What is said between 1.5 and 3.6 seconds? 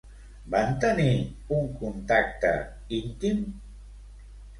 un contacte íntim?